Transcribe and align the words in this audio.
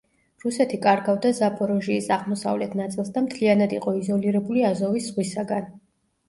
რუსეთი 0.43 0.77
კარგავდა 0.85 1.31
ზაპოროჟიის 1.39 2.07
აღმოსავლეთ 2.15 2.73
ნაწილს 2.79 3.13
და 3.19 3.23
მთლიანად 3.27 3.77
იყო 3.79 3.95
იზოლირებული 4.01 4.65
აზოვის 4.73 5.13
ზღვისაგან. 5.13 5.71